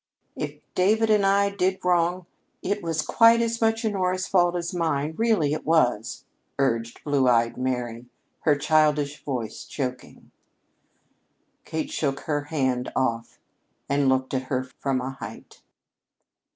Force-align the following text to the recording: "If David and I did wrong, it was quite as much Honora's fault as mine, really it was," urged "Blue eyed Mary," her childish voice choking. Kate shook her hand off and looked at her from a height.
"If 0.35 0.55
David 0.73 1.11
and 1.11 1.23
I 1.23 1.51
did 1.51 1.85
wrong, 1.85 2.25
it 2.63 2.81
was 2.81 3.03
quite 3.03 3.39
as 3.39 3.61
much 3.61 3.85
Honora's 3.85 4.25
fault 4.25 4.55
as 4.55 4.73
mine, 4.73 5.13
really 5.15 5.53
it 5.53 5.63
was," 5.63 6.25
urged 6.57 7.03
"Blue 7.03 7.27
eyed 7.29 7.55
Mary," 7.55 8.07
her 8.39 8.55
childish 8.55 9.23
voice 9.23 9.63
choking. 9.63 10.31
Kate 11.65 11.91
shook 11.91 12.21
her 12.21 12.45
hand 12.45 12.91
off 12.95 13.37
and 13.87 14.09
looked 14.09 14.33
at 14.33 14.45
her 14.45 14.63
from 14.63 15.01
a 15.01 15.11
height. 15.11 15.61